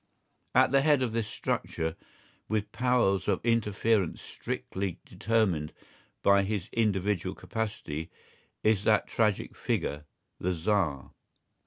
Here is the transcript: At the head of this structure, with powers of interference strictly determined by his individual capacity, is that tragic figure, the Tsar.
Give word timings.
At 0.55 0.71
the 0.71 0.81
head 0.81 1.03
of 1.03 1.11
this 1.13 1.27
structure, 1.27 1.95
with 2.49 2.71
powers 2.71 3.27
of 3.27 3.39
interference 3.45 4.19
strictly 4.19 4.97
determined 5.05 5.73
by 6.23 6.41
his 6.41 6.69
individual 6.71 7.35
capacity, 7.35 8.09
is 8.63 8.83
that 8.85 9.05
tragic 9.05 9.55
figure, 9.55 10.05
the 10.39 10.55
Tsar. 10.55 11.11